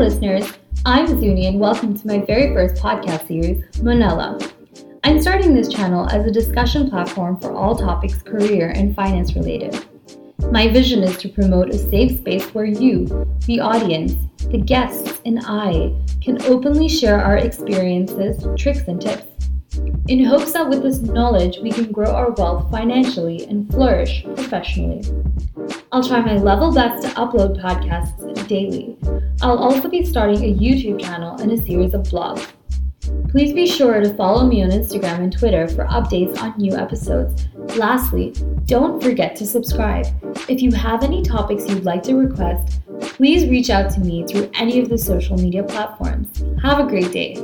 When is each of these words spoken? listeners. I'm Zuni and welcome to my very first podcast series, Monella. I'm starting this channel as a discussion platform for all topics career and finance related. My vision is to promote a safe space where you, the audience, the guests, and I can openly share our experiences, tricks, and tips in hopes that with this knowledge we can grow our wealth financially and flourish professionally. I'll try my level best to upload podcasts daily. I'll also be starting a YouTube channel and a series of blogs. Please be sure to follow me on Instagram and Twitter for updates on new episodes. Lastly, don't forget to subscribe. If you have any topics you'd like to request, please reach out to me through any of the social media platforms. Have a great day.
listeners. 0.00 0.50
I'm 0.86 1.06
Zuni 1.06 1.46
and 1.46 1.60
welcome 1.60 1.94
to 1.94 2.06
my 2.06 2.20
very 2.20 2.54
first 2.54 2.82
podcast 2.82 3.28
series, 3.28 3.62
Monella. 3.80 4.50
I'm 5.04 5.20
starting 5.20 5.54
this 5.54 5.68
channel 5.68 6.08
as 6.08 6.24
a 6.24 6.30
discussion 6.30 6.88
platform 6.88 7.38
for 7.38 7.52
all 7.52 7.76
topics 7.76 8.22
career 8.22 8.72
and 8.74 8.96
finance 8.96 9.34
related. 9.34 9.78
My 10.50 10.68
vision 10.68 11.02
is 11.02 11.18
to 11.18 11.28
promote 11.28 11.68
a 11.68 11.76
safe 11.76 12.18
space 12.18 12.46
where 12.54 12.64
you, 12.64 13.04
the 13.44 13.60
audience, 13.60 14.14
the 14.50 14.56
guests, 14.56 15.20
and 15.26 15.38
I 15.44 15.94
can 16.22 16.40
openly 16.44 16.88
share 16.88 17.22
our 17.22 17.36
experiences, 17.36 18.42
tricks, 18.56 18.88
and 18.88 19.02
tips 19.02 19.26
in 20.08 20.24
hopes 20.24 20.52
that 20.52 20.68
with 20.68 20.82
this 20.82 21.00
knowledge 21.00 21.58
we 21.62 21.70
can 21.70 21.92
grow 21.92 22.10
our 22.10 22.30
wealth 22.32 22.70
financially 22.70 23.46
and 23.46 23.70
flourish 23.70 24.24
professionally. 24.24 25.02
I'll 25.92 26.04
try 26.04 26.20
my 26.20 26.36
level 26.36 26.72
best 26.72 27.02
to 27.02 27.08
upload 27.14 27.60
podcasts 27.60 28.46
daily. 28.46 28.96
I'll 29.42 29.58
also 29.58 29.88
be 29.88 30.04
starting 30.04 30.44
a 30.44 30.54
YouTube 30.54 31.00
channel 31.00 31.36
and 31.40 31.50
a 31.50 31.56
series 31.56 31.94
of 31.94 32.02
blogs. 32.02 32.46
Please 33.30 33.52
be 33.52 33.66
sure 33.66 34.00
to 34.00 34.14
follow 34.14 34.46
me 34.46 34.62
on 34.62 34.70
Instagram 34.70 35.18
and 35.18 35.36
Twitter 35.36 35.66
for 35.66 35.86
updates 35.86 36.40
on 36.40 36.56
new 36.56 36.76
episodes. 36.76 37.48
Lastly, 37.76 38.32
don't 38.66 39.02
forget 39.02 39.34
to 39.36 39.46
subscribe. 39.46 40.06
If 40.48 40.62
you 40.62 40.70
have 40.72 41.02
any 41.02 41.22
topics 41.22 41.68
you'd 41.68 41.84
like 41.84 42.04
to 42.04 42.14
request, 42.14 42.80
please 43.00 43.48
reach 43.48 43.68
out 43.68 43.90
to 43.94 44.00
me 44.00 44.24
through 44.28 44.48
any 44.54 44.78
of 44.78 44.88
the 44.88 44.98
social 44.98 45.36
media 45.36 45.64
platforms. 45.64 46.28
Have 46.62 46.78
a 46.78 46.88
great 46.88 47.10
day. 47.10 47.34